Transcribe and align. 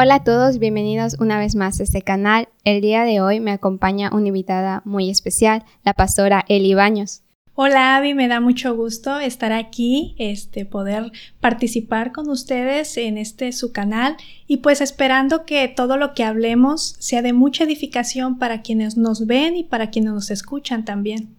Hola 0.00 0.14
a 0.14 0.22
todos, 0.22 0.60
bienvenidos 0.60 1.16
una 1.18 1.40
vez 1.40 1.56
más 1.56 1.80
a 1.80 1.82
este 1.82 2.02
canal. 2.02 2.48
El 2.62 2.80
día 2.80 3.02
de 3.02 3.20
hoy 3.20 3.40
me 3.40 3.50
acompaña 3.50 4.14
una 4.14 4.28
invitada 4.28 4.80
muy 4.84 5.10
especial, 5.10 5.64
la 5.82 5.92
pastora 5.92 6.44
Eli 6.46 6.72
Baños. 6.72 7.22
Hola 7.56 7.96
Avi, 7.96 8.14
me 8.14 8.28
da 8.28 8.38
mucho 8.38 8.76
gusto 8.76 9.18
estar 9.18 9.52
aquí, 9.52 10.14
este, 10.20 10.64
poder 10.66 11.10
participar 11.40 12.12
con 12.12 12.30
ustedes 12.30 12.96
en 12.96 13.18
este 13.18 13.50
su 13.50 13.72
canal 13.72 14.16
y 14.46 14.58
pues 14.58 14.80
esperando 14.80 15.44
que 15.44 15.66
todo 15.66 15.96
lo 15.96 16.14
que 16.14 16.22
hablemos 16.22 16.94
sea 17.00 17.20
de 17.20 17.32
mucha 17.32 17.64
edificación 17.64 18.38
para 18.38 18.62
quienes 18.62 18.96
nos 18.96 19.26
ven 19.26 19.56
y 19.56 19.64
para 19.64 19.90
quienes 19.90 20.12
nos 20.12 20.30
escuchan 20.30 20.84
también. 20.84 21.34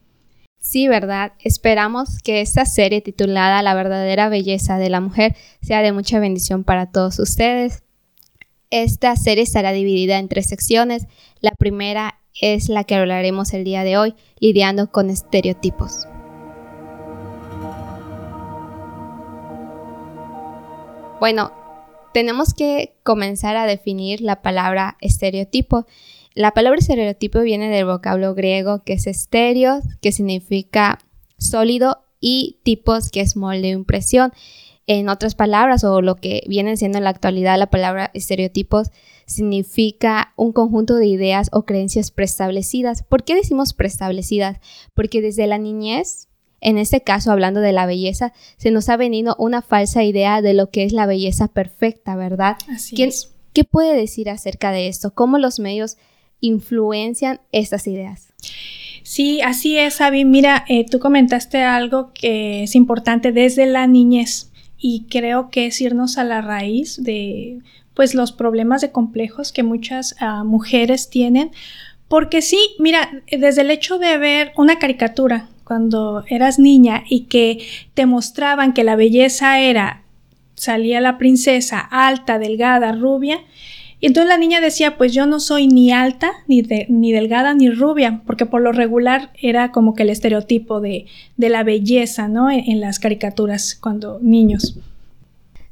Sí, 0.59 0.89
¿verdad? 0.89 1.31
Esperamos 1.39 2.19
que 2.21 2.41
esta 2.41 2.65
serie 2.65 2.99
titulada 2.99 3.63
La 3.63 3.73
verdadera 3.73 4.27
belleza 4.27 4.77
de 4.77 4.89
la 4.89 4.99
mujer 4.99 5.37
sea 5.61 5.81
de 5.81 5.93
mucha 5.93 6.19
bendición 6.19 6.65
para 6.65 6.87
todos 6.91 7.19
ustedes. 7.19 7.83
Esta 8.71 9.15
serie 9.15 9.43
estará 9.43 9.71
dividida 9.71 10.19
en 10.19 10.27
tres 10.27 10.47
secciones. 10.47 11.07
La 11.41 11.51
primera 11.57 12.19
es 12.39 12.69
la 12.69 12.83
que 12.83 12.93
hablaremos 12.93 13.53
el 13.53 13.63
día 13.63 13.83
de 13.83 13.97
hoy, 13.97 14.13
lidiando 14.39 14.91
con 14.91 15.09
estereotipos. 15.09 16.05
Bueno, 21.19 21.51
tenemos 22.13 22.53
que 22.53 22.93
comenzar 23.03 23.57
a 23.57 23.65
definir 23.65 24.21
la 24.21 24.43
palabra 24.43 24.97
estereotipo. 25.01 25.87
La 26.35 26.51
palabra 26.51 26.77
estereotipo 26.77 27.41
viene 27.41 27.69
del 27.69 27.85
vocablo 27.85 28.35
griego 28.35 28.83
que 28.83 28.93
es 28.93 29.07
estéreo, 29.07 29.81
que 29.99 30.11
significa 30.11 30.99
sólido, 31.39 32.03
y 32.19 32.59
tipos, 32.63 33.09
que 33.09 33.21
es 33.21 33.35
molde 33.35 33.73
o 33.73 33.77
impresión. 33.77 34.33
En 34.91 35.07
otras 35.07 35.35
palabras, 35.35 35.83
o 35.83 36.01
lo 36.01 36.15
que 36.15 36.41
viene 36.47 36.75
siendo 36.75 36.97
en 36.97 37.03
la 37.03 37.11
actualidad 37.11 37.59
la 37.59 37.69
palabra 37.69 38.09
estereotipos, 38.15 38.89
significa 39.27 40.33
un 40.35 40.51
conjunto 40.51 40.95
de 40.95 41.05
ideas 41.05 41.49
o 41.53 41.61
creencias 41.61 42.09
preestablecidas. 42.09 43.03
¿Por 43.03 43.23
qué 43.23 43.35
decimos 43.35 43.75
preestablecidas? 43.75 44.57
Porque 44.95 45.21
desde 45.21 45.45
la 45.45 45.59
niñez, 45.59 46.27
en 46.59 46.79
este 46.79 47.01
caso 47.01 47.31
hablando 47.31 47.61
de 47.61 47.71
la 47.71 47.85
belleza, 47.85 48.33
se 48.57 48.71
nos 48.71 48.89
ha 48.89 48.97
venido 48.97 49.35
una 49.37 49.61
falsa 49.61 50.03
idea 50.03 50.41
de 50.41 50.55
lo 50.55 50.71
que 50.71 50.85
es 50.85 50.91
la 50.91 51.05
belleza 51.05 51.49
perfecta, 51.49 52.15
¿verdad? 52.15 52.57
Así 52.67 52.95
¿Qué 53.53 53.63
puede 53.65 53.95
decir 53.95 54.27
acerca 54.27 54.71
de 54.71 54.87
esto? 54.87 55.13
¿Cómo 55.13 55.37
los 55.37 55.59
medios 55.59 55.97
influencian 56.39 57.41
estas 57.51 57.85
ideas? 57.85 58.33
Sí, 59.03 59.39
así 59.41 59.77
es, 59.77 60.01
Abby. 60.01 60.25
Mira, 60.25 60.65
eh, 60.67 60.83
tú 60.89 60.97
comentaste 60.99 61.61
algo 61.61 62.11
que 62.11 62.63
es 62.63 62.73
importante 62.73 63.31
desde 63.31 63.67
la 63.67 63.85
niñez 63.85 64.48
y 64.79 65.05
creo 65.09 65.49
que 65.49 65.67
es 65.67 65.81
irnos 65.81 66.17
a 66.17 66.23
la 66.23 66.41
raíz 66.41 67.03
de 67.03 67.59
pues 67.93 68.15
los 68.15 68.31
problemas 68.31 68.81
de 68.81 68.91
complejos 68.91 69.51
que 69.51 69.63
muchas 69.63 70.15
ah, 70.19 70.43
mujeres 70.43 71.09
tienen. 71.09 71.51
Porque 72.07 72.41
sí, 72.41 72.57
mira, 72.79 73.09
desde 73.29 73.61
el 73.61 73.71
hecho 73.71 73.99
de 73.99 74.17
ver 74.17 74.53
una 74.55 74.79
caricatura 74.79 75.47
cuando 75.63 76.23
eras 76.27 76.57
niña 76.57 77.03
y 77.07 77.25
que 77.25 77.59
te 77.93 78.05
mostraban 78.05 78.73
que 78.73 78.83
la 78.83 78.95
belleza 78.95 79.59
era 79.59 80.03
salía 80.55 80.99
la 81.01 81.17
princesa 81.17 81.79
alta, 81.79 82.39
delgada, 82.39 82.91
rubia, 82.91 83.39
y 84.01 84.07
entonces 84.07 84.29
la 84.29 84.37
niña 84.37 84.61
decía, 84.61 84.97
pues 84.97 85.13
yo 85.13 85.25
no 85.25 85.39
soy 85.39 85.67
ni 85.67 85.91
alta, 85.91 86.31
ni, 86.47 86.61
ni 86.87 87.11
delgada, 87.11 87.53
ni 87.53 87.69
rubia, 87.69 88.21
porque 88.25 88.45
por 88.45 88.61
lo 88.61 88.71
regular 88.71 89.31
era 89.41 89.71
como 89.71 89.93
que 89.93 90.03
el 90.03 90.09
estereotipo 90.09 90.79
de, 90.79 91.07
de 91.35 91.49
la 91.49 91.63
belleza, 91.63 92.29
¿no? 92.29 92.49
En, 92.49 92.61
en, 92.71 92.79
las 92.79 92.99
caricaturas 92.99 93.75
cuando 93.75 94.19
niños. 94.21 94.77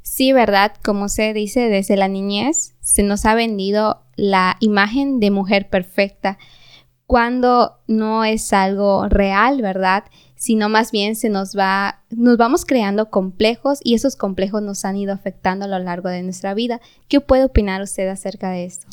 Sí, 0.01 0.33
¿verdad? 0.33 0.73
Como 0.83 1.07
se 1.07 1.33
dice 1.33 1.69
desde 1.69 1.95
la 1.95 2.09
niñez, 2.09 2.75
se 2.81 3.03
nos 3.03 3.25
ha 3.25 3.33
vendido 3.33 4.01
la 4.17 4.57
imagen 4.59 5.21
de 5.21 5.31
mujer 5.31 5.69
perfecta, 5.69 6.37
cuando 7.05 7.77
no 7.87 8.25
es 8.25 8.51
algo 8.51 9.07
real, 9.07 9.61
¿verdad? 9.61 10.03
Sino 10.47 10.69
más 10.69 10.93
bien 10.93 11.17
se 11.17 11.27
nos 11.27 11.57
va, 11.57 12.03
nos 12.09 12.37
vamos 12.37 12.63
creando 12.63 13.09
complejos 13.09 13.79
y 13.83 13.95
esos 13.95 14.15
complejos 14.15 14.61
nos 14.61 14.85
han 14.85 14.95
ido 14.95 15.11
afectando 15.11 15.65
a 15.65 15.67
lo 15.67 15.77
largo 15.77 16.07
de 16.07 16.23
nuestra 16.23 16.53
vida. 16.53 16.79
¿Qué 17.09 17.19
puede 17.19 17.43
opinar 17.43 17.81
usted 17.81 18.07
acerca 18.07 18.49
de 18.51 18.63
esto? 18.63 18.87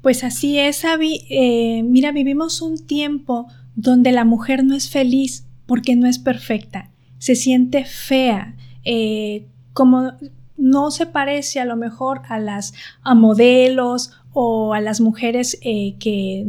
Pues 0.00 0.24
así 0.24 0.58
es, 0.58 0.86
Abby. 0.86 1.26
Eh, 1.28 1.82
mira, 1.82 2.12
vivimos 2.12 2.62
un 2.62 2.78
tiempo 2.78 3.46
donde 3.74 4.10
la 4.10 4.24
mujer 4.24 4.64
no 4.64 4.74
es 4.74 4.88
feliz 4.88 5.44
porque 5.66 5.96
no 5.96 6.06
es 6.06 6.18
perfecta, 6.18 6.90
se 7.18 7.34
siente 7.34 7.84
fea, 7.84 8.56
eh, 8.82 9.44
como 9.74 10.12
no 10.56 10.90
se 10.90 11.04
parece 11.04 11.60
a 11.60 11.66
lo 11.66 11.76
mejor 11.76 12.22
a 12.26 12.38
las 12.38 12.72
a 13.02 13.14
modelos 13.14 14.12
o 14.32 14.72
a 14.72 14.80
las 14.80 15.02
mujeres 15.02 15.58
eh, 15.60 15.96
que 15.98 16.46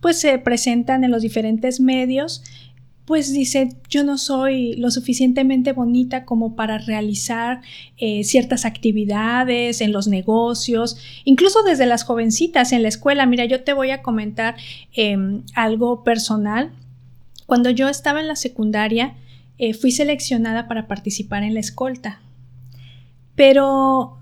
pues 0.00 0.20
se 0.20 0.38
presentan 0.38 1.04
en 1.04 1.10
los 1.10 1.20
diferentes 1.20 1.80
medios 1.80 2.42
pues 3.04 3.32
dice, 3.32 3.76
yo 3.90 4.02
no 4.02 4.16
soy 4.16 4.76
lo 4.76 4.90
suficientemente 4.90 5.72
bonita 5.72 6.24
como 6.24 6.56
para 6.56 6.78
realizar 6.78 7.60
eh, 7.98 8.24
ciertas 8.24 8.64
actividades 8.64 9.82
en 9.82 9.92
los 9.92 10.08
negocios, 10.08 10.96
incluso 11.24 11.62
desde 11.62 11.84
las 11.84 12.04
jovencitas 12.04 12.72
en 12.72 12.82
la 12.82 12.88
escuela. 12.88 13.26
Mira, 13.26 13.44
yo 13.44 13.62
te 13.62 13.74
voy 13.74 13.90
a 13.90 14.02
comentar 14.02 14.56
em, 14.94 15.42
algo 15.54 16.02
personal. 16.02 16.72
Cuando 17.46 17.68
yo 17.68 17.88
estaba 17.88 18.20
en 18.20 18.28
la 18.28 18.36
secundaria, 18.36 19.14
eh, 19.58 19.74
fui 19.74 19.92
seleccionada 19.92 20.66
para 20.66 20.88
participar 20.88 21.42
en 21.42 21.54
la 21.54 21.60
escolta, 21.60 22.20
pero 23.36 24.18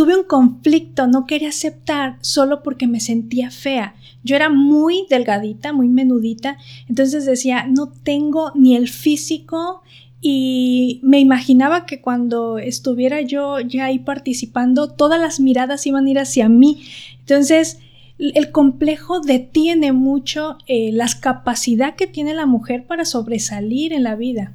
tuve 0.00 0.16
un 0.16 0.24
conflicto, 0.24 1.06
no 1.08 1.26
quería 1.26 1.50
aceptar 1.50 2.16
solo 2.22 2.62
porque 2.62 2.86
me 2.86 3.00
sentía 3.00 3.50
fea. 3.50 3.94
Yo 4.24 4.34
era 4.34 4.48
muy 4.48 5.04
delgadita, 5.10 5.74
muy 5.74 5.88
menudita, 5.88 6.56
entonces 6.88 7.26
decía, 7.26 7.66
no 7.68 7.92
tengo 8.02 8.50
ni 8.54 8.76
el 8.76 8.88
físico 8.88 9.82
y 10.22 11.00
me 11.02 11.20
imaginaba 11.20 11.84
que 11.84 12.00
cuando 12.00 12.56
estuviera 12.56 13.20
yo 13.20 13.60
ya 13.60 13.84
ahí 13.84 13.98
participando, 13.98 14.88
todas 14.88 15.20
las 15.20 15.38
miradas 15.38 15.86
iban 15.86 16.06
a 16.06 16.10
ir 16.10 16.18
hacia 16.18 16.48
mí. 16.48 16.82
Entonces, 17.18 17.78
el 18.18 18.52
complejo 18.52 19.20
detiene 19.20 19.92
mucho 19.92 20.56
eh, 20.66 20.92
la 20.94 21.08
capacidad 21.20 21.94
que 21.94 22.06
tiene 22.06 22.32
la 22.32 22.46
mujer 22.46 22.86
para 22.86 23.04
sobresalir 23.04 23.92
en 23.92 24.04
la 24.04 24.14
vida. 24.14 24.54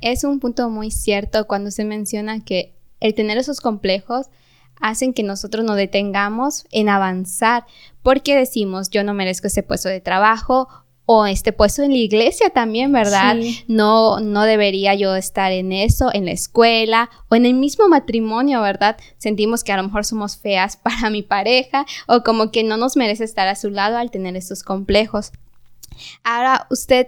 Es 0.00 0.24
un 0.24 0.40
punto 0.40 0.70
muy 0.70 0.90
cierto 0.90 1.46
cuando 1.46 1.70
se 1.70 1.84
menciona 1.84 2.42
que 2.42 2.72
el 3.00 3.12
tener 3.12 3.36
esos 3.36 3.60
complejos 3.60 4.28
hacen 4.80 5.12
que 5.12 5.22
nosotros 5.22 5.64
nos 5.64 5.76
detengamos 5.76 6.66
en 6.70 6.88
avanzar 6.88 7.64
porque 8.02 8.36
decimos 8.36 8.90
yo 8.90 9.04
no 9.04 9.14
merezco 9.14 9.46
ese 9.46 9.62
puesto 9.62 9.88
de 9.88 10.00
trabajo 10.00 10.68
o 11.06 11.24
este 11.24 11.52
puesto 11.52 11.84
en 11.84 11.92
la 11.92 11.98
iglesia 11.98 12.50
también, 12.50 12.92
¿verdad? 12.92 13.36
No, 13.68 14.18
no 14.18 14.42
debería 14.42 14.94
yo 14.96 15.14
estar 15.14 15.52
en 15.52 15.70
eso, 15.70 16.10
en 16.12 16.24
la 16.24 16.32
escuela 16.32 17.10
o 17.28 17.36
en 17.36 17.46
el 17.46 17.54
mismo 17.54 17.88
matrimonio, 17.88 18.60
¿verdad? 18.60 18.96
Sentimos 19.16 19.62
que 19.62 19.72
a 19.72 19.76
lo 19.76 19.84
mejor 19.84 20.04
somos 20.04 20.36
feas 20.36 20.76
para 20.82 21.08
mi 21.08 21.22
pareja 21.22 21.86
o 22.08 22.24
como 22.24 22.50
que 22.50 22.64
no 22.64 22.76
nos 22.76 22.96
merece 22.96 23.22
estar 23.22 23.46
a 23.46 23.54
su 23.54 23.70
lado 23.70 23.96
al 23.96 24.10
tener 24.10 24.34
estos 24.36 24.64
complejos. 24.64 25.30
Ahora, 26.24 26.66
usted, 26.70 27.06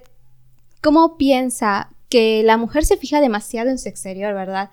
¿cómo 0.80 1.18
piensa 1.18 1.90
que 2.08 2.42
la 2.44 2.56
mujer 2.56 2.84
se 2.84 2.96
fija 2.96 3.20
demasiado 3.20 3.68
en 3.68 3.78
su 3.78 3.88
exterior, 3.88 4.32
¿verdad? 4.32 4.70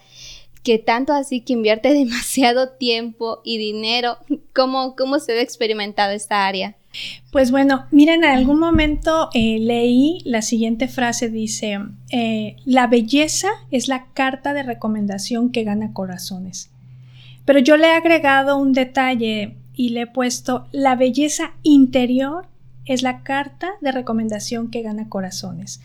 Que 0.65 0.79
tanto 0.79 1.13
así 1.13 1.39
que 1.41 1.53
invierte 1.53 1.93
demasiado 1.93 2.71
tiempo 2.71 3.39
y 3.45 3.57
dinero. 3.57 4.17
¿Cómo, 4.53 4.97
cómo 4.97 5.19
se 5.19 5.31
ha 5.33 5.41
experimentado 5.41 6.11
esta 6.11 6.45
área? 6.45 6.75
Pues 7.31 7.51
bueno, 7.51 7.85
miren, 7.91 8.23
en 8.23 8.31
algún 8.31 8.59
momento 8.59 9.29
eh, 9.33 9.59
leí 9.59 10.19
la 10.23 10.41
siguiente 10.41 10.87
frase, 10.87 11.29
dice, 11.29 11.77
eh, 12.09 12.55
la 12.65 12.87
belleza 12.87 13.49
es 13.69 13.89
la 13.89 14.07
carta 14.13 14.53
de 14.53 14.63
recomendación 14.63 15.51
que 15.51 15.65
gana 15.65 15.93
corazones. 15.93 16.71
Pero 17.43 17.59
yo 17.59 17.77
le 17.77 17.87
he 17.87 17.91
agregado 17.91 18.57
un 18.57 18.71
detalle 18.71 19.55
y 19.75 19.89
le 19.89 20.01
he 20.01 20.07
puesto, 20.07 20.67
la 20.71 20.95
belleza 20.95 21.53
interior 21.63 22.47
es 22.85 23.03
la 23.03 23.23
carta 23.23 23.71
de 23.81 23.91
recomendación 23.91 24.71
que 24.71 24.81
gana 24.81 25.09
corazones. 25.09 25.81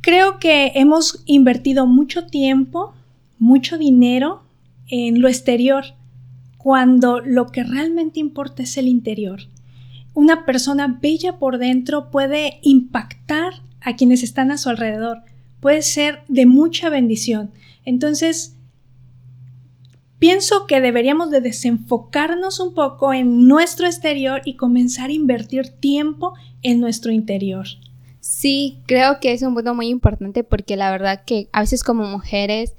Creo 0.00 0.38
que 0.40 0.72
hemos 0.74 1.22
invertido 1.26 1.86
mucho 1.86 2.26
tiempo 2.26 2.94
mucho 3.40 3.78
dinero 3.78 4.44
en 4.86 5.20
lo 5.20 5.26
exterior, 5.26 5.84
cuando 6.58 7.20
lo 7.20 7.46
que 7.46 7.64
realmente 7.64 8.20
importa 8.20 8.62
es 8.62 8.76
el 8.76 8.86
interior. 8.86 9.40
Una 10.14 10.44
persona 10.44 10.98
bella 11.00 11.38
por 11.38 11.58
dentro 11.58 12.10
puede 12.10 12.60
impactar 12.62 13.54
a 13.80 13.96
quienes 13.96 14.22
están 14.22 14.50
a 14.50 14.58
su 14.58 14.68
alrededor, 14.68 15.22
puede 15.60 15.82
ser 15.82 16.22
de 16.28 16.46
mucha 16.46 16.90
bendición. 16.90 17.50
Entonces, 17.84 18.56
pienso 20.18 20.66
que 20.66 20.82
deberíamos 20.82 21.30
de 21.30 21.40
desenfocarnos 21.40 22.60
un 22.60 22.74
poco 22.74 23.14
en 23.14 23.48
nuestro 23.48 23.86
exterior 23.86 24.42
y 24.44 24.56
comenzar 24.56 25.08
a 25.08 25.14
invertir 25.14 25.68
tiempo 25.68 26.34
en 26.62 26.80
nuestro 26.80 27.10
interior. 27.10 27.66
Sí, 28.20 28.82
creo 28.86 29.18
que 29.18 29.32
es 29.32 29.40
un 29.40 29.54
punto 29.54 29.74
muy 29.74 29.88
importante 29.88 30.44
porque 30.44 30.76
la 30.76 30.90
verdad 30.90 31.22
que 31.24 31.48
a 31.52 31.60
veces 31.60 31.82
como 31.82 32.04
mujeres 32.04 32.74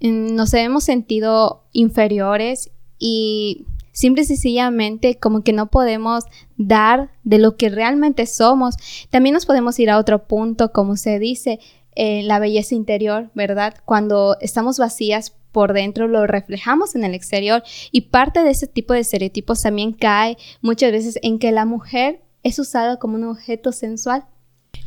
nos 0.00 0.54
hemos 0.54 0.84
sentido 0.84 1.64
inferiores 1.72 2.70
y 2.98 3.66
Simple 3.96 4.24
y 4.24 4.26
sencillamente 4.26 5.18
como 5.18 5.40
que 5.40 5.54
no 5.54 5.70
podemos 5.70 6.24
dar 6.58 7.12
de 7.24 7.38
lo 7.38 7.56
que 7.56 7.70
realmente 7.70 8.26
somos. 8.26 8.76
También 9.08 9.32
nos 9.32 9.46
podemos 9.46 9.78
ir 9.78 9.88
a 9.88 9.96
otro 9.96 10.26
punto, 10.26 10.70
como 10.70 10.96
se 10.96 11.18
dice, 11.18 11.60
eh, 11.94 12.22
la 12.22 12.38
belleza 12.38 12.74
interior, 12.74 13.30
¿verdad? 13.32 13.74
Cuando 13.86 14.36
estamos 14.42 14.78
vacías 14.78 15.34
por 15.50 15.72
dentro 15.72 16.08
lo 16.08 16.26
reflejamos 16.26 16.94
en 16.94 17.04
el 17.04 17.14
exterior 17.14 17.62
y 17.90 18.02
parte 18.02 18.44
de 18.44 18.50
ese 18.50 18.66
tipo 18.66 18.92
de 18.92 19.00
estereotipos 19.00 19.62
también 19.62 19.94
cae 19.94 20.36
muchas 20.60 20.92
veces 20.92 21.18
en 21.22 21.38
que 21.38 21.50
la 21.50 21.64
mujer 21.64 22.20
es 22.42 22.58
usada 22.58 22.98
como 22.98 23.14
un 23.14 23.24
objeto 23.24 23.72
sensual. 23.72 24.26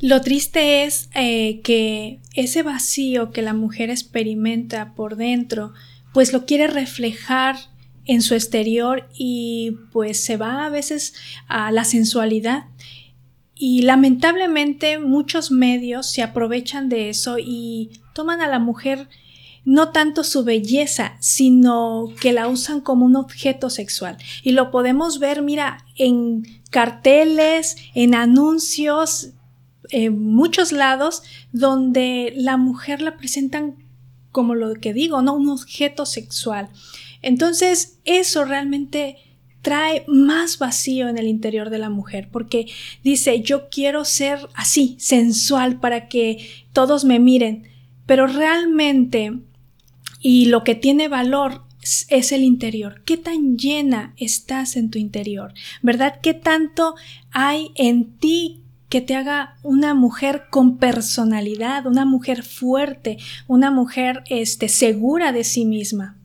Lo 0.01 0.21
triste 0.21 0.85
es 0.85 1.09
eh, 1.13 1.59
que 1.61 2.21
ese 2.33 2.63
vacío 2.63 3.31
que 3.31 3.41
la 3.41 3.53
mujer 3.53 3.89
experimenta 3.89 4.93
por 4.93 5.17
dentro, 5.17 5.73
pues 6.13 6.31
lo 6.31 6.45
quiere 6.45 6.67
reflejar 6.67 7.57
en 8.05 8.21
su 8.21 8.33
exterior 8.33 9.09
y 9.13 9.77
pues 9.91 10.23
se 10.23 10.37
va 10.37 10.65
a 10.65 10.69
veces 10.69 11.13
a 11.47 11.71
la 11.71 11.83
sensualidad. 11.83 12.65
Y 13.55 13.81
lamentablemente 13.81 14.99
muchos 14.99 15.51
medios 15.51 16.09
se 16.09 16.23
aprovechan 16.23 16.87
de 16.87 17.09
eso 17.09 17.37
y 17.37 17.91
toman 18.13 18.39
a 18.39 18.47
la 18.47 18.59
mujer 18.59 19.09
no 19.65 19.89
tanto 19.89 20.23
su 20.23 20.45
belleza, 20.45 21.17
sino 21.19 22.07
que 22.21 22.31
la 22.31 22.47
usan 22.47 22.79
como 22.79 23.05
un 23.05 23.17
objeto 23.17 23.69
sexual. 23.69 24.17
Y 24.43 24.53
lo 24.53 24.71
podemos 24.71 25.19
ver, 25.19 25.41
mira, 25.41 25.85
en 25.97 26.43
carteles, 26.71 27.75
en 27.93 28.15
anuncios, 28.15 29.33
en 29.91 30.19
muchos 30.19 30.71
lados, 30.71 31.23
donde 31.51 32.33
la 32.35 32.57
mujer 32.57 33.01
la 33.01 33.17
presentan 33.17 33.75
como 34.31 34.55
lo 34.55 34.73
que 34.75 34.93
digo, 34.93 35.21
¿no? 35.21 35.33
Un 35.33 35.49
objeto 35.49 36.05
sexual. 36.05 36.69
Entonces, 37.21 37.99
eso 38.05 38.45
realmente 38.45 39.17
trae 39.61 40.05
más 40.07 40.57
vacío 40.57 41.09
en 41.09 41.17
el 41.17 41.27
interior 41.27 41.69
de 41.69 41.79
la 41.79 41.89
mujer, 41.89 42.29
porque 42.31 42.67
dice, 43.03 43.41
yo 43.41 43.69
quiero 43.69 44.05
ser 44.05 44.39
así, 44.53 44.95
sensual, 44.99 45.79
para 45.79 46.07
que 46.07 46.47
todos 46.71 47.03
me 47.03 47.19
miren, 47.19 47.67
pero 48.05 48.27
realmente, 48.27 49.39
y 50.21 50.45
lo 50.45 50.63
que 50.63 50.75
tiene 50.75 51.07
valor 51.07 51.63
es 51.81 52.31
el 52.31 52.43
interior. 52.43 53.01
¿Qué 53.05 53.17
tan 53.17 53.57
llena 53.57 54.13
estás 54.17 54.75
en 54.75 54.89
tu 54.89 54.97
interior? 54.97 55.53
¿Verdad? 55.81 56.19
¿Qué 56.21 56.33
tanto 56.33 56.95
hay 57.31 57.71
en 57.75 58.17
ti 58.17 58.61
que 58.89 59.01
te 59.01 59.15
haga 59.15 59.55
una 59.63 59.93
mujer 59.93 60.45
con 60.49 60.77
personalidad, 60.77 61.85
una 61.85 62.05
mujer 62.05 62.43
fuerte, 62.43 63.17
una 63.47 63.71
mujer 63.71 64.23
este, 64.29 64.67
segura 64.67 65.31
de 65.31 65.43
sí 65.43 65.65
misma? 65.65 66.17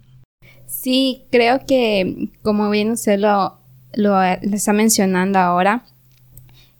Sí, 0.66 1.24
creo 1.30 1.64
que 1.66 2.30
como 2.42 2.70
bien 2.70 2.90
usted 2.90 3.18
lo, 3.18 3.58
lo 3.92 4.22
está 4.22 4.72
mencionando 4.72 5.38
ahora, 5.38 5.84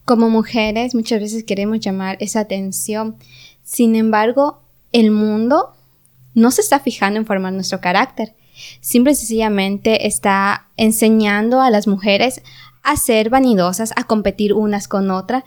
como 0.05 0.29
mujeres 0.29 0.95
muchas 0.95 1.21
veces 1.21 1.45
queremos 1.45 1.81
llamar 1.81 2.17
esa 2.21 2.41
atención. 2.41 3.17
Sin 3.63 3.97
embargo, 3.97 4.61
el 4.93 5.11
mundo 5.11 5.75
no 6.35 6.51
se 6.51 6.61
está 6.61 6.81
fijando 6.81 7.19
en 7.19 7.27
formar 7.27 7.53
nuestro 7.53 7.81
carácter. 7.81 8.35
Simple 8.81 9.13
y 9.13 9.17
sencillamente 9.17 10.07
está 10.07 10.69
enseñando 10.77 11.61
a 11.61 11.71
las 11.71 11.87
mujeres 11.87 12.43
a 12.83 12.97
ser 12.97 13.31
vanidosas, 13.31 13.93
a 13.97 14.05
competir 14.05 14.53
unas 14.53 14.89
con 14.89 15.11
otras, 15.11 15.43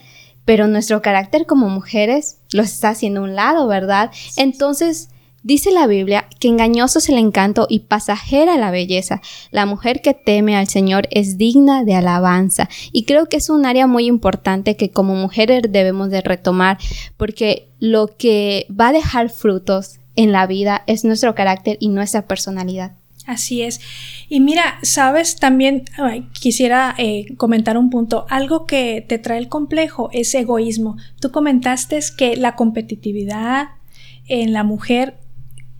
pero 0.48 0.66
nuestro 0.68 1.02
carácter 1.02 1.46
como 1.46 1.68
mujeres 1.68 2.38
lo 2.54 2.64
está 2.64 2.88
haciendo 2.88 3.20
a 3.20 3.24
un 3.24 3.36
lado, 3.36 3.68
¿verdad? 3.68 4.12
Entonces, 4.38 5.10
dice 5.44 5.72
la 5.72 5.88
Biblia 5.88 6.30
que 6.40 6.48
engañoso 6.48 7.00
es 7.00 7.10
el 7.10 7.18
encanto 7.18 7.68
y 7.70 7.80
pasajera 7.80 8.56
la 8.56 8.72
belleza. 8.72 9.22
La 9.52 9.66
mujer 9.66 10.02
que 10.02 10.14
teme 10.14 10.56
al 10.56 10.70
Señor 10.70 11.10
es 11.12 11.38
digna 11.38 11.84
de 11.84 11.96
alabanza. 11.96 12.70
Y 12.94 13.04
creo 13.04 13.28
que 13.28 13.36
es 13.36 13.50
un 13.50 13.66
área 13.66 13.88
muy 13.88 14.06
importante 14.06 14.78
que 14.78 14.90
como 14.90 15.16
mujeres 15.16 15.64
debemos 15.68 16.12
de 16.12 16.22
retomar, 16.22 16.78
porque 17.18 17.68
lo 17.82 18.08
que 18.16 18.68
va 18.72 18.88
a 18.88 18.94
dejar 18.94 19.30
frutos 19.30 20.00
en 20.16 20.32
la 20.32 20.48
vida 20.48 20.82
es 20.88 21.04
nuestro 21.04 21.36
carácter 21.36 21.76
y 21.82 21.90
nuestra 21.90 22.26
personalidad. 22.26 22.97
Así 23.28 23.62
es. 23.62 23.82
Y 24.30 24.40
mira, 24.40 24.80
sabes, 24.84 25.36
también 25.36 25.84
quisiera 26.32 26.96
eh, 26.98 27.26
comentar 27.36 27.78
un 27.78 27.90
punto. 27.90 28.26
Algo 28.30 28.66
que 28.66 29.06
te 29.06 29.20
trae 29.20 29.38
el 29.38 29.50
complejo 29.50 30.10
es 30.14 30.34
egoísmo. 30.34 30.96
Tú 31.20 31.30
comentaste 31.30 32.00
que 32.18 32.38
la 32.38 32.56
competitividad 32.56 33.68
en 34.28 34.54
la 34.54 34.64
mujer, 34.64 35.18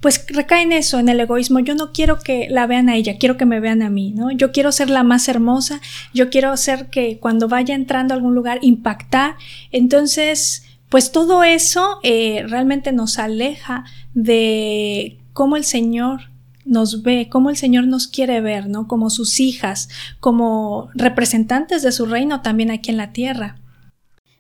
pues 0.02 0.26
recae 0.28 0.64
en 0.64 0.74
eso, 0.74 1.00
en 1.00 1.08
el 1.08 1.22
egoísmo. 1.22 1.60
Yo 1.60 1.74
no 1.74 1.94
quiero 1.94 2.20
que 2.20 2.50
la 2.50 2.68
vean 2.68 2.90
a 2.90 2.98
ella, 2.98 3.18
quiero 3.18 3.38
que 3.38 3.46
me 3.46 3.62
vean 3.62 3.82
a 3.82 3.90
mí, 3.90 4.12
¿no? 4.12 4.30
Yo 4.32 4.52
quiero 4.52 4.74
ser 4.74 4.90
la 4.90 5.04
más 5.04 5.30
hermosa, 5.30 5.80
yo 6.14 6.30
quiero 6.30 6.56
ser 6.58 6.88
que 6.88 7.18
cuando 7.18 7.48
vaya 7.48 7.76
entrando 7.76 8.14
a 8.14 8.18
algún 8.18 8.36
lugar 8.36 8.60
impactar. 8.62 9.36
Entonces, 9.72 10.66
pues 10.90 11.14
todo 11.14 11.46
eso 11.46 12.00
eh, 12.04 12.44
realmente 12.46 12.92
nos 12.92 13.20
aleja 13.20 13.86
de 14.14 15.18
cómo 15.32 15.56
el 15.56 15.64
Señor 15.64 16.24
nos 16.68 17.04
ve, 17.04 17.30
cómo 17.30 17.50
el 17.50 17.58
Señor 17.58 17.88
nos 17.88 18.08
quiere 18.08 18.42
ver, 18.42 18.68
¿no? 18.70 18.88
Como 18.88 19.10
sus 19.10 19.40
hijas, 19.40 19.90
como 20.20 20.90
representantes 20.94 21.82
de 21.84 21.92
su 21.92 22.06
reino 22.06 22.42
también 22.42 22.72
aquí 22.72 22.92
en 22.92 22.98
la 22.98 23.12
tierra. 23.14 23.60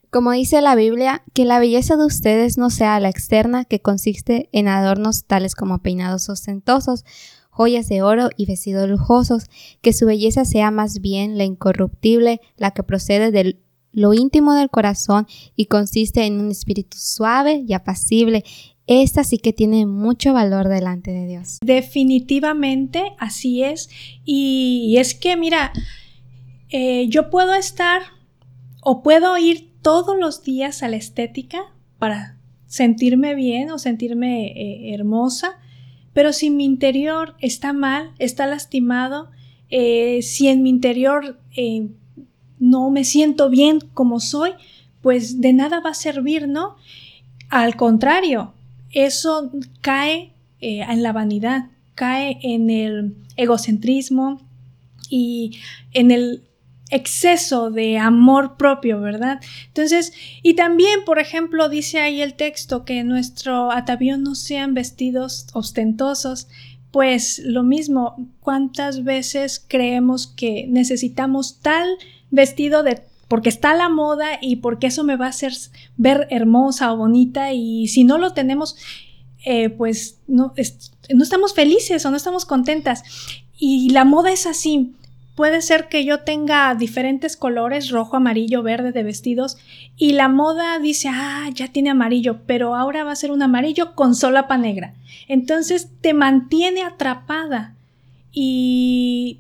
Como 0.10 0.32
dice 0.32 0.62
la 0.62 0.76
Biblia, 0.76 1.24
que 1.34 1.46
la 1.46 1.60
belleza 1.60 1.98
de 1.98 2.06
ustedes 2.06 2.58
no 2.58 2.70
sea 2.70 3.00
la 3.00 3.10
externa, 3.10 3.66
que 3.66 3.82
consiste 3.82 4.50
en 4.52 4.68
adornos 4.68 5.26
tales 5.26 5.54
como 5.54 5.80
peinados 5.80 6.30
ostentosos, 6.30 7.04
joyas 7.50 7.90
de 7.90 8.02
oro 8.04 8.30
y 8.38 8.46
vestidos 8.46 8.90
lujosos, 8.90 9.46
que 9.82 9.92
su 9.92 10.06
belleza 10.06 10.46
sea 10.46 10.72
más 10.72 11.02
bien 11.02 11.38
la 11.38 11.44
incorruptible, 11.44 12.40
la 12.56 12.72
que 12.72 12.84
procede 12.84 13.32
del 13.32 13.60
lo 13.92 14.14
íntimo 14.14 14.54
del 14.54 14.70
corazón 14.70 15.26
y 15.56 15.66
consiste 15.66 16.26
en 16.26 16.40
un 16.40 16.52
espíritu 16.52 16.98
suave 17.00 17.64
y 17.68 17.74
apacible. 17.74 18.44
Esta 18.88 19.26
sí 19.26 19.38
que 19.38 19.52
tiene 19.52 19.86
mucho 19.86 20.32
valor 20.34 20.70
delante 20.70 21.12
de 21.12 21.28
Dios. 21.28 21.58
Definitivamente 21.62 23.04
así 23.20 23.62
es. 23.62 23.90
Y 24.24 24.96
es 24.98 25.14
que, 25.14 25.36
mira, 25.36 25.74
eh, 26.70 27.08
yo 27.10 27.30
puedo 27.30 27.54
estar 27.54 28.02
o 28.82 29.04
puedo 29.04 29.38
ir 29.38 29.72
todos 29.82 30.18
los 30.18 30.42
días 30.44 30.84
a 30.84 30.88
la 30.88 30.96
estética 30.96 31.60
para 32.00 32.38
sentirme 32.66 33.36
bien 33.36 33.72
o 33.72 33.78
sentirme 33.78 34.48
eh, 34.48 34.94
hermosa, 34.94 35.60
pero 36.14 36.32
si 36.32 36.50
mi 36.50 36.64
interior 36.64 37.36
está 37.40 37.74
mal, 37.74 38.12
está 38.20 38.48
lastimado, 38.48 39.30
eh, 39.70 40.22
si 40.22 40.48
en 40.48 40.64
mi 40.64 40.70
interior 40.70 41.40
no 42.60 42.90
me 42.90 43.04
siento 43.04 43.50
bien 43.50 43.80
como 43.94 44.20
soy, 44.20 44.52
pues 45.02 45.42
de 45.42 45.54
nada 45.54 45.82
va 45.82 45.92
a 45.92 45.94
servir, 45.94 46.48
¿no? 46.48 46.76
Al 47.50 47.76
contrario, 47.76 48.54
eso 48.92 49.52
cae 49.82 50.34
eh, 50.60 50.82
en 50.82 51.04
la 51.04 51.14
vanidad, 51.14 51.70
cae 51.96 52.40
en 52.42 52.70
el 52.70 53.16
egocentrismo 53.36 54.42
y 55.10 55.58
en 55.94 56.12
el 56.12 56.44
exceso 56.90 57.70
de 57.70 57.98
amor 57.98 58.56
propio, 58.58 59.02
¿verdad? 59.02 59.42
Entonces, 59.68 60.14
y 60.42 60.54
también, 60.54 61.04
por 61.06 61.20
ejemplo, 61.20 61.70
dice 61.70 62.00
ahí 62.00 62.22
el 62.22 62.36
texto 62.36 62.86
que 62.86 63.04
nuestro 63.04 63.72
atavío 63.72 64.18
no 64.18 64.36
sean 64.36 64.74
vestidos 64.74 65.48
ostentosos, 65.54 66.48
pues 66.92 67.40
lo 67.40 67.64
mismo, 67.64 68.30
¿cuántas 68.40 69.04
veces 69.04 69.64
creemos 69.68 70.28
que 70.28 70.66
necesitamos 70.70 71.60
tal 71.60 71.88
vestido 72.32 72.84
de 72.84 73.04
porque 73.28 73.50
está 73.50 73.74
la 73.74 73.90
moda 73.90 74.40
y 74.42 74.58
porque 74.58 74.88
eso 74.88 75.04
me 75.04 75.18
va 75.18 75.26
a 75.26 75.30
hacer 75.30 75.54
ver 75.98 76.28
hermosa 76.30 76.94
o 76.94 76.98
bonita 76.98 77.54
y 77.54 77.88
si 77.88 78.04
no 78.04 78.18
lo 78.18 78.34
tenemos, 78.34 78.78
eh, 79.46 79.70
pues 79.70 80.20
no, 80.28 80.54
no 81.10 81.24
estamos 81.24 81.54
felices 81.54 82.06
o 82.06 82.12
no 82.12 82.18
estamos 82.18 82.46
contentas. 82.46 83.04
Y 83.58 83.90
la 83.90 84.06
moda 84.06 84.32
es 84.32 84.46
así. 84.46 84.94
Puede 85.36 85.62
ser 85.62 85.88
que 85.88 86.04
yo 86.04 86.22
tenga 86.22 86.74
diferentes 86.74 87.38
colores, 87.38 87.92
rojo, 87.92 88.18
amarillo, 88.18 88.64
verde 88.64 88.92
de 88.92 89.04
vestidos, 89.04 89.58
y 89.96 90.14
la 90.14 90.30
moda 90.30 90.80
dice, 90.80 91.10
ah, 91.12 91.48
ya 91.54 91.68
tiene 91.68 91.92
amarillo, 91.92 92.40
pero 92.48 92.76
ahora 92.76 93.04
va 93.04 93.12
a 93.12 93.16
ser 93.16 93.30
un 93.30 93.44
amarillo 93.44 93.94
con 93.94 94.16
solapa 94.16 94.58
negra. 94.58 94.96
Entonces 95.28 95.90
te 96.02 96.16
mantiene 96.16 96.82
atrapada. 96.84 97.76
Y 98.32 99.40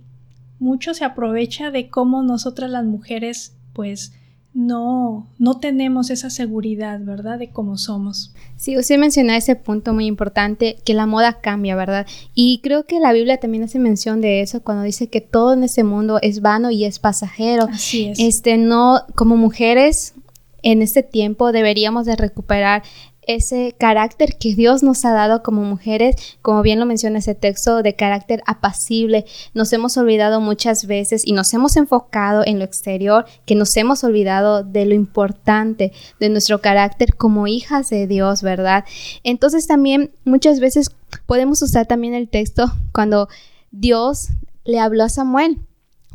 mucho 0.59 0.93
se 0.93 1.03
aprovecha 1.03 1.71
de 1.71 1.89
cómo 1.89 2.21
nosotras 2.21 2.69
las 2.69 2.85
mujeres 2.85 3.56
pues 3.77 4.11
no, 4.55 5.27
no 5.37 5.59
tenemos 5.59 6.09
esa 6.09 6.31
seguridad, 6.31 6.99
¿verdad? 6.99 7.37
De 7.37 7.51
cómo 7.51 7.77
somos. 7.77 8.33
Sí, 8.55 8.75
usted 8.75 8.97
mencionó 8.97 9.33
ese 9.33 9.55
punto 9.55 9.93
muy 9.93 10.07
importante, 10.07 10.77
que 10.83 10.95
la 10.95 11.05
moda 11.05 11.41
cambia, 11.41 11.75
¿verdad? 11.75 12.07
Y 12.33 12.59
creo 12.63 12.87
que 12.87 12.99
la 12.99 13.13
Biblia 13.13 13.37
también 13.37 13.63
hace 13.63 13.77
mención 13.77 14.19
de 14.19 14.41
eso 14.41 14.63
cuando 14.63 14.81
dice 14.81 15.09
que 15.09 15.21
todo 15.21 15.53
en 15.53 15.63
este 15.63 15.83
mundo 15.83 16.17
es 16.23 16.41
vano 16.41 16.71
y 16.71 16.85
es 16.85 16.97
pasajero. 16.97 17.67
Así 17.71 18.05
es. 18.05 18.19
Este, 18.19 18.57
no, 18.57 19.03
como 19.13 19.37
mujeres, 19.37 20.15
en 20.63 20.81
este 20.81 21.03
tiempo 21.03 21.51
deberíamos 21.51 22.07
de 22.07 22.15
recuperar 22.15 22.81
ese 23.27 23.75
carácter 23.77 24.37
que 24.37 24.55
Dios 24.55 24.83
nos 24.83 25.05
ha 25.05 25.11
dado 25.11 25.43
como 25.43 25.63
mujeres, 25.63 26.15
como 26.41 26.61
bien 26.61 26.79
lo 26.79 26.85
menciona 26.85 27.19
ese 27.19 27.35
texto, 27.35 27.83
de 27.83 27.95
carácter 27.95 28.41
apacible. 28.47 29.25
Nos 29.53 29.71
hemos 29.73 29.97
olvidado 29.97 30.41
muchas 30.41 30.87
veces 30.87 31.21
y 31.25 31.33
nos 31.33 31.53
hemos 31.53 31.77
enfocado 31.77 32.43
en 32.45 32.59
lo 32.59 32.65
exterior, 32.65 33.25
que 33.45 33.55
nos 33.55 33.75
hemos 33.77 34.03
olvidado 34.03 34.63
de 34.63 34.85
lo 34.85 34.95
importante 34.95 35.91
de 36.19 36.29
nuestro 36.29 36.61
carácter 36.61 37.15
como 37.15 37.47
hijas 37.47 37.89
de 37.89 38.07
Dios, 38.07 38.41
¿verdad? 38.41 38.85
Entonces 39.23 39.67
también 39.67 40.11
muchas 40.25 40.59
veces 40.59 40.91
podemos 41.25 41.61
usar 41.61 41.85
también 41.85 42.13
el 42.13 42.29
texto 42.29 42.71
cuando 42.93 43.27
Dios 43.71 44.29
le 44.63 44.79
habló 44.79 45.03
a 45.03 45.09
Samuel 45.09 45.59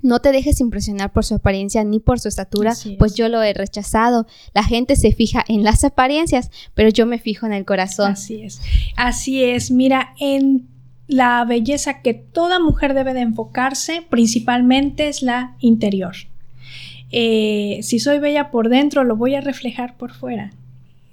no 0.03 0.19
te 0.19 0.33
dejes 0.33 0.61
impresionar 0.61 1.13
por 1.13 1.25
su 1.25 1.37
apariencia 1.37 1.85
ni 1.85 2.01
por 2.01 2.19
su 2.19 2.29
estatura, 2.29 2.75
pues 2.99 3.15
yo 3.15 3.29
lo 3.29 3.41
he 3.43 3.55
rechazado. 3.55 4.27
La 4.53 4.65
gente 4.65 4.97
se 4.97 5.13
fija 5.13 5.45
en 5.47 5.63
las 5.63 5.85
apariencias, 5.85 6.51
pero 6.75 6.91
yo 6.91 7.07
me 7.07 7.19
fijo 7.19 7.47
en 7.47 7.53
el 7.53 7.65
corazón. 7.65 8.13
Así 8.13 8.43
es. 8.43 8.61
Así 8.97 9.45
es. 9.45 9.71
Mira, 9.71 10.15
en 10.19 10.69
la 11.07 11.45
belleza 11.45 12.03
que 12.03 12.15
toda 12.15 12.59
mujer 12.59 12.95
debe 12.95 13.15
de 13.15 13.21
enfocarse 13.21 14.03
principalmente 14.09 15.09
es 15.09 15.23
la 15.23 15.57
interior. 15.61 16.15
Eh, 17.11 17.81
si 17.83 18.01
soy 18.01 18.19
bella 18.19 18.51
por 18.51 18.69
dentro, 18.69 19.05
lo 19.05 19.17
voy 19.17 19.35
a 19.35 19.41
reflejar 19.41 19.97
por 19.97 20.13
fuera, 20.13 20.53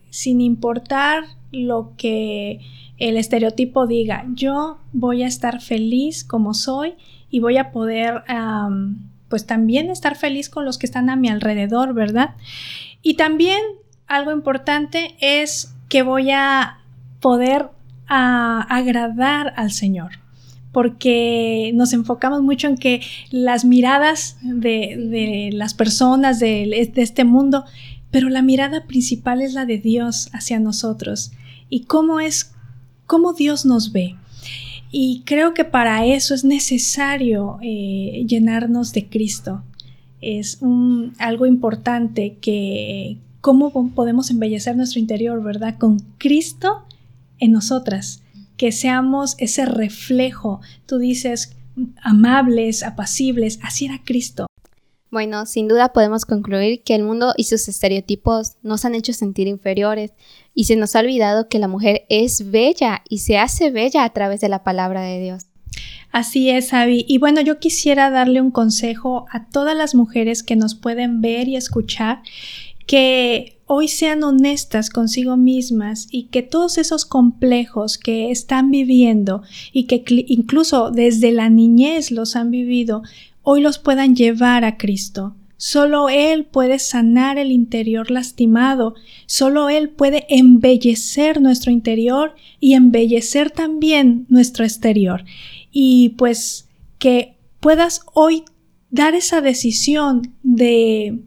sin 0.10 0.42
importar 0.42 1.26
lo 1.52 1.94
que 1.98 2.62
el 2.98 3.18
estereotipo 3.18 3.86
diga. 3.86 4.26
Yo 4.34 4.80
voy 4.94 5.24
a 5.24 5.28
estar 5.28 5.62
feliz 5.62 6.24
como 6.24 6.54
soy 6.54 6.96
y 7.30 7.40
voy 7.40 7.58
a 7.58 7.72
poder 7.72 8.24
pues 9.30 9.46
también 9.46 9.90
estar 9.90 10.16
feliz 10.16 10.50
con 10.50 10.66
los 10.66 10.78
que 10.78 10.86
están 10.86 11.10
a 11.10 11.16
mi 11.16 11.30
alrededor, 11.30 11.94
¿verdad? 11.94 12.36
Y 13.02 13.14
también 13.14 13.60
algo 14.08 14.32
importante 14.32 15.16
es 15.20 15.76
que 15.88 16.02
voy 16.02 16.32
a 16.32 16.80
poder 17.20 17.70
agradar 18.08 19.54
al 19.56 19.72
Señor 19.72 20.14
porque 20.72 21.72
nos 21.74 21.94
enfocamos 21.94 22.42
mucho 22.42 22.68
en 22.68 22.78
que 22.78 23.02
las 23.32 23.66
miradas 23.66 24.38
de, 24.42 25.50
las 25.54 25.74
personas 25.74 26.40
de, 26.40 26.90
de, 26.94 27.02
este 27.02 27.24
mundo, 27.24 27.66
pero 28.12 28.30
la 28.30 28.42
mirada 28.42 28.86
principal 28.86 29.42
es 29.42 29.54
la 29.54 29.66
de 29.66 29.80
Dios 29.80 30.30
hacia 30.32 30.60
nosotros 30.60 31.32
y 31.70 31.86
cómo 31.86 32.20
es, 32.20 32.54
cómo 33.06 33.34
Dios 33.34 33.66
nos 33.66 33.92
ve. 33.92 34.16
Y 34.92 35.24
creo 35.26 35.54
que 35.54 35.66
para 35.66 36.06
eso 36.06 36.34
es 36.34 36.44
necesario 36.44 37.60
eh, 37.62 38.26
llenarnos 38.28 38.92
de 38.94 39.08
Cristo. 39.08 39.64
Es 40.22 40.60
algo 41.20 41.46
importante 41.46 42.38
que 42.42 43.18
cómo 43.42 43.72
podemos 43.92 44.32
embellecer 44.32 44.76
nuestro 44.76 45.00
interior, 45.00 45.42
¿verdad? 45.44 45.78
Con 45.78 46.00
Cristo 46.18 46.84
en 47.40 47.52
nosotras, 47.52 48.22
que 48.58 48.72
seamos 48.72 49.36
ese 49.38 49.66
reflejo. 49.66 50.60
Tú 50.86 50.98
dices 50.98 51.56
amables, 52.02 52.84
apacibles, 52.84 53.60
así 53.62 53.86
era 53.86 54.02
Cristo. 54.04 54.49
Bueno, 55.12 55.48
sin 55.48 55.68
duda 55.68 55.92
podemos 55.92 56.26
concluir 56.26 56.84
que 56.84 56.94
el 56.94 57.04
mundo 57.04 57.34
y 57.36 57.46
sus 57.46 57.68
estereotipos 57.68 58.58
nos 58.62 58.86
han 58.86 58.94
hecho 58.94 59.12
sentir 59.12 59.48
inferiores 59.48 60.14
y 60.54 60.66
se 60.66 60.76
nos 60.76 60.96
ha 60.96 61.00
olvidado 61.00 61.50
que 61.50 61.58
la 61.58 61.68
mujer 61.68 62.06
es 62.10 62.52
bella 62.52 63.02
y 63.10 63.20
se 63.20 63.38
hace 63.38 63.72
bella 63.72 64.04
a 64.04 64.14
través 64.14 64.40
de 64.40 64.50
la 64.50 64.64
palabra 64.64 65.02
de 65.02 65.20
Dios. 65.20 65.46
Así 66.12 66.50
es, 66.50 66.74
Abby. 66.74 67.06
Y 67.08 67.18
bueno, 67.18 67.42
yo 67.42 67.60
quisiera 67.60 68.10
darle 68.10 68.42
un 68.42 68.52
consejo 68.52 69.26
a 69.32 69.48
todas 69.48 69.76
las 69.76 69.96
mujeres 69.96 70.44
que 70.44 70.56
nos 70.56 70.76
pueden 70.76 71.22
ver 71.22 71.48
y 71.48 71.56
escuchar, 71.56 72.22
que 72.88 73.60
hoy 73.68 73.88
sean 73.88 74.24
honestas 74.24 74.90
consigo 74.90 75.38
mismas 75.38 76.08
y 76.10 76.24
que 76.24 76.42
todos 76.42 76.80
esos 76.80 77.06
complejos 77.06 78.00
que 78.00 78.32
están 78.32 78.72
viviendo 78.72 79.44
y 79.72 79.86
que 79.86 80.04
incluso 80.28 80.90
desde 80.90 81.32
la 81.32 81.50
niñez 81.50 82.10
los 82.10 82.36
han 82.36 82.50
vivido, 82.50 83.04
hoy 83.44 83.62
los 83.62 83.80
puedan 83.80 84.16
llevar 84.16 84.64
a 84.66 84.78
Cristo. 84.78 85.36
Solo 85.58 86.08
Él 86.08 86.46
puede 86.46 86.80
sanar 86.80 87.38
el 87.38 87.52
interior 87.52 88.12
lastimado, 88.12 88.96
solo 89.26 89.70
Él 89.70 89.90
puede 89.90 90.26
embellecer 90.30 91.42
nuestro 91.42 91.70
interior 91.70 92.34
y 92.62 92.76
embellecer 92.76 93.52
también 93.52 94.26
nuestro 94.30 94.64
exterior. 94.64 95.26
Y 95.72 96.10
pues 96.18 96.70
que 96.98 97.36
puedas 97.60 98.02
hoy 98.14 98.46
dar 98.90 99.16
esa 99.16 99.42
decisión 99.42 100.34
de 100.44 101.20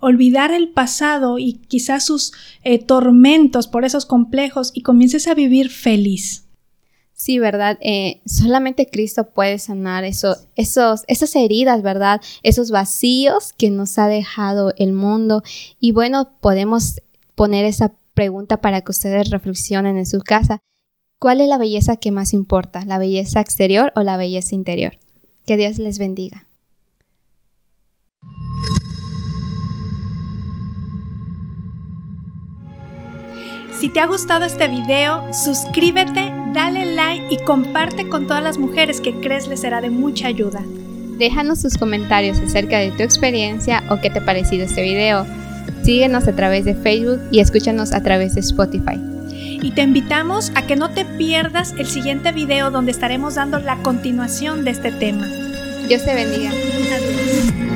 olvidar 0.00 0.52
el 0.52 0.70
pasado 0.70 1.38
y 1.38 1.54
quizás 1.68 2.06
sus 2.06 2.32
eh, 2.64 2.78
tormentos 2.78 3.66
por 3.68 3.84
esos 3.84 4.06
complejos 4.06 4.70
y 4.74 4.82
comiences 4.82 5.26
a 5.26 5.34
vivir 5.34 5.68
feliz. 5.68 6.45
Sí, 7.18 7.38
¿verdad? 7.38 7.78
Eh, 7.80 8.20
solamente 8.26 8.90
Cristo 8.90 9.30
puede 9.30 9.58
sanar 9.58 10.04
eso, 10.04 10.36
esos, 10.54 11.02
esas 11.08 11.34
heridas, 11.34 11.80
¿verdad? 11.80 12.20
Esos 12.42 12.70
vacíos 12.70 13.54
que 13.56 13.70
nos 13.70 13.98
ha 13.98 14.06
dejado 14.06 14.74
el 14.76 14.92
mundo. 14.92 15.42
Y 15.80 15.92
bueno, 15.92 16.28
podemos 16.42 17.00
poner 17.34 17.64
esa 17.64 17.94
pregunta 18.12 18.58
para 18.58 18.82
que 18.82 18.90
ustedes 18.90 19.30
reflexionen 19.30 19.96
en 19.96 20.04
su 20.04 20.20
casa. 20.20 20.58
¿Cuál 21.18 21.40
es 21.40 21.48
la 21.48 21.56
belleza 21.56 21.96
que 21.96 22.12
más 22.12 22.34
importa? 22.34 22.84
¿La 22.84 22.98
belleza 22.98 23.40
exterior 23.40 23.92
o 23.96 24.02
la 24.02 24.18
belleza 24.18 24.54
interior? 24.54 24.98
Que 25.46 25.56
Dios 25.56 25.78
les 25.78 25.98
bendiga. 25.98 26.46
Si 33.80 33.88
te 33.88 34.00
ha 34.00 34.06
gustado 34.06 34.44
este 34.44 34.68
video, 34.68 35.32
suscríbete, 35.32 36.32
dale 36.56 36.86
like 36.86 37.26
y 37.28 37.36
comparte 37.44 38.08
con 38.08 38.26
todas 38.26 38.42
las 38.42 38.56
mujeres 38.56 39.02
que 39.02 39.12
crees 39.20 39.46
les 39.46 39.60
será 39.60 39.82
de 39.82 39.90
mucha 39.90 40.26
ayuda. 40.26 40.62
Déjanos 41.18 41.60
sus 41.60 41.76
comentarios 41.76 42.38
acerca 42.40 42.78
de 42.78 42.90
tu 42.92 43.02
experiencia 43.02 43.84
o 43.90 44.00
qué 44.00 44.08
te 44.08 44.20
ha 44.20 44.24
parecido 44.24 44.64
este 44.64 44.82
video. 44.82 45.26
Síguenos 45.82 46.26
a 46.26 46.34
través 46.34 46.64
de 46.64 46.74
Facebook 46.74 47.20
y 47.30 47.40
escúchanos 47.40 47.92
a 47.92 48.02
través 48.02 48.34
de 48.34 48.40
Spotify. 48.40 48.98
Y 49.30 49.70
te 49.72 49.82
invitamos 49.82 50.50
a 50.54 50.66
que 50.66 50.76
no 50.76 50.90
te 50.90 51.04
pierdas 51.04 51.74
el 51.78 51.86
siguiente 51.86 52.32
video 52.32 52.70
donde 52.70 52.90
estaremos 52.90 53.34
dando 53.34 53.58
la 53.58 53.76
continuación 53.82 54.64
de 54.64 54.70
este 54.70 54.92
tema. 54.92 55.26
Dios 55.88 56.04
te 56.04 56.14
bendiga. 56.14 56.50
Adiós. 56.50 57.75